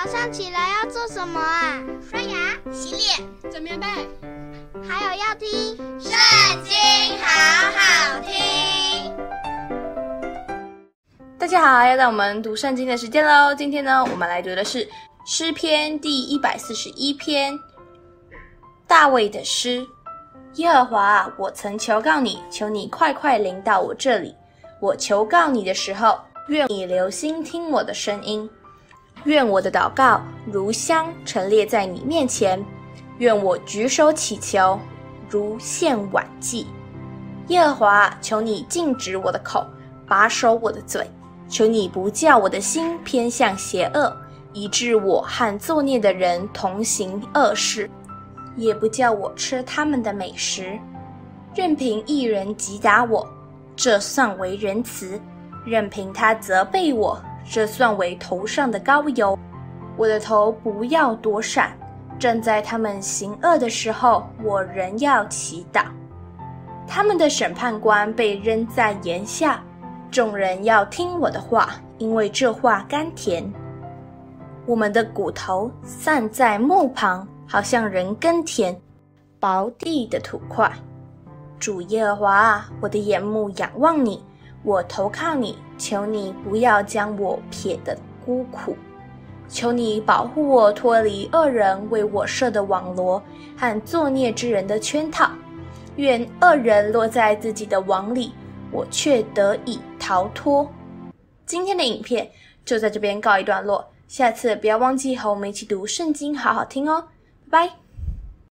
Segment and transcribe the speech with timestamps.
[0.00, 1.82] 早上起来要做什么啊？
[2.08, 3.86] 刷牙、洗脸、整棉被，
[4.88, 6.12] 还有要听《圣
[6.62, 6.72] 经》，
[7.20, 9.12] 好好听。
[11.36, 13.52] 大家好，又到我们读圣经的时间喽。
[13.52, 14.88] 今天呢，我们来读的是
[15.26, 17.58] 诗篇第一百四十一篇，
[18.86, 19.84] 大卫的诗。
[20.54, 24.32] 耶和华啊，我曾求告你，求你快快临到我这里。
[24.80, 26.20] 我求告你的时候，
[26.50, 28.48] 愿你留心听我的声音。
[29.24, 32.64] 愿我的祷告如香陈列在你面前，
[33.18, 34.78] 愿我举手祈求
[35.28, 36.66] 如献晚祭。
[37.48, 39.66] 耶和华，求你禁止我的口，
[40.06, 41.10] 把守我的嘴，
[41.48, 44.14] 求你不叫我的心偏向邪恶，
[44.52, 47.90] 以致我和作孽的人同行恶事，
[48.56, 50.78] 也不叫我吃他们的美食。
[51.54, 53.26] 任凭一人击打我，
[53.74, 55.18] 这算为仁慈；
[55.64, 57.20] 任凭他责备我。
[57.50, 59.38] 这算为头上的膏油，
[59.96, 61.72] 我的头不要躲闪。
[62.18, 65.84] 正在他们行恶的时候，我仍要祈祷。
[66.86, 69.62] 他们的审判官被扔在檐下，
[70.10, 73.50] 众人要听我的话，因为这话甘甜。
[74.66, 78.78] 我们的骨头散在墓旁，好像人耕田
[79.40, 80.70] 薄地的土块。
[81.58, 84.22] 主耶和华，我的眼目仰望你。
[84.62, 88.76] 我投靠你，求你不要将我撇得孤苦，
[89.48, 93.22] 求你保护我脱离恶人为我设的网罗
[93.56, 95.30] 和作孽之人的圈套。
[95.96, 98.32] 愿恶人落在自己的网里，
[98.70, 100.70] 我却得以逃脱。
[101.44, 102.30] 今天的影片
[102.64, 107.08] 就在这边告一段落，下次不要忘记和我们一起读圣经，好好听哦，
[107.50, 107.87] 拜拜。